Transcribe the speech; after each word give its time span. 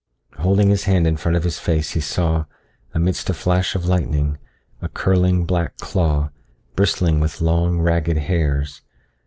Holding 0.39 0.69
his 0.69 0.85
hand 0.85 1.05
in 1.05 1.15
front 1.15 1.37
of 1.37 1.43
his 1.43 1.59
face 1.59 1.91
he 1.91 1.99
saw, 1.99 2.45
amidst 2.91 3.29
a 3.29 3.35
flash 3.35 3.75
of 3.75 3.85
lightning, 3.85 4.39
a 4.81 4.89
curling, 4.89 5.45
black 5.45 5.77
claw, 5.77 6.31
bristling 6.75 7.19
with 7.19 7.39
long, 7.39 7.77
ragged 7.79 8.17
hairs. 8.17 8.81